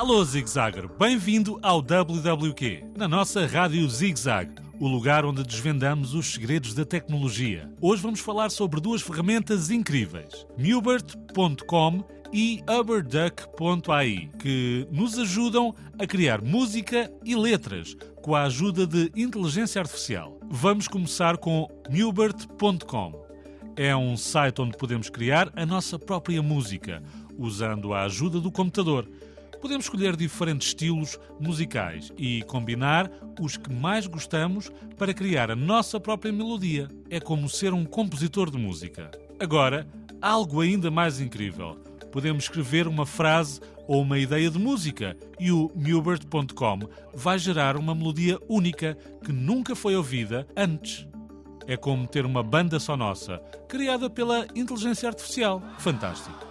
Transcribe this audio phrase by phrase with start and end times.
[0.00, 4.50] Alô Zigzagger, bem-vindo ao WWQ, na nossa rádio Zigzag,
[4.80, 7.70] o lugar onde desvendamos os segredos da tecnologia.
[7.82, 12.02] Hoje vamos falar sobre duas ferramentas incríveis, Mubert.com
[12.32, 19.82] e Uberduck.ai, que nos ajudam a criar música e letras com a ajuda de inteligência
[19.82, 20.40] artificial.
[20.48, 23.22] Vamos começar com Mubert.com.
[23.76, 27.02] É um site onde podemos criar a nossa própria música,
[27.36, 29.06] usando a ajuda do computador.
[29.60, 36.00] Podemos escolher diferentes estilos musicais e combinar os que mais gostamos para criar a nossa
[36.00, 36.88] própria melodia.
[37.10, 39.10] É como ser um compositor de música.
[39.38, 39.86] Agora,
[40.20, 41.76] algo ainda mais incrível.
[42.10, 46.80] Podemos escrever uma frase ou uma ideia de música e o Mubert.com
[47.14, 51.06] vai gerar uma melodia única que nunca foi ouvida antes.
[51.66, 55.62] É como ter uma banda só nossa, criada pela inteligência artificial.
[55.78, 56.49] Fantástico.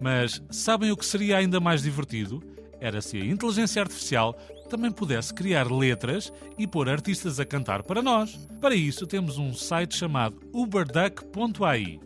[0.00, 2.42] Mas sabem o que seria ainda mais divertido?
[2.80, 4.38] Era se a inteligência artificial
[4.68, 8.36] também pudesse criar letras e pôr artistas a cantar para nós.
[8.60, 12.00] Para isso, temos um site chamado uberduck.ai.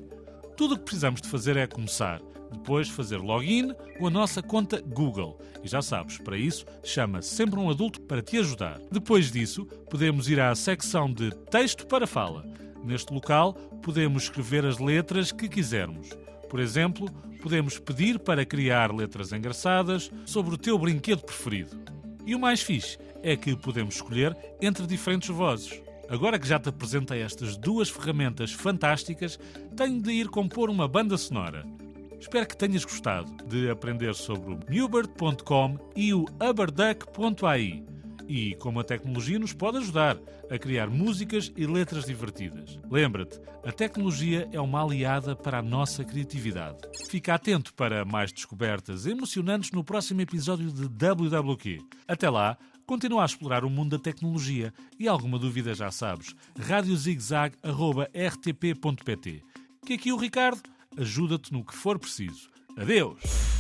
[0.57, 2.21] Tudo o que precisamos de fazer é começar,
[2.53, 5.39] depois fazer login com a nossa conta Google.
[5.63, 8.79] E já sabes, para isso, chama sempre um adulto para te ajudar.
[8.91, 12.45] Depois disso, podemos ir à secção de texto para fala.
[12.85, 16.11] Neste local, podemos escrever as letras que quisermos.
[16.51, 17.09] Por exemplo,
[17.41, 21.79] podemos pedir para criar letras engraçadas sobre o teu brinquedo preferido.
[22.27, 25.81] E o mais fixe é que podemos escolher entre diferentes vozes.
[26.09, 29.39] Agora que já te apresentei estas duas ferramentas fantásticas,
[29.77, 31.65] tenho de ir compor uma banda sonora.
[32.19, 37.90] Espero que tenhas gostado de aprender sobre o Newbert.com e o Uberduck.ai
[38.31, 40.17] e como a tecnologia nos pode ajudar
[40.49, 42.79] a criar músicas e letras divertidas.
[42.89, 46.79] Lembra-te, a tecnologia é uma aliada para a nossa criatividade.
[47.09, 51.81] Fica atento para mais descobertas emocionantes no próximo episódio de WWQ.
[52.07, 52.57] Até lá,
[52.87, 59.43] continua a explorar o mundo da tecnologia e alguma dúvida já sabes, radiozigzag.rtp.pt.
[59.85, 60.63] Que aqui o Ricardo
[60.97, 62.49] ajuda-te no que for preciso.
[62.77, 63.60] Adeus!